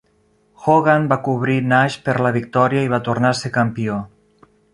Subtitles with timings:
[0.63, 4.01] Hogan va cobrir Nash per la victòria i va tornar a ser campió.